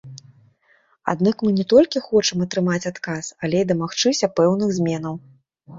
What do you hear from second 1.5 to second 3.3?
не толькі хочам атрымаць адказ,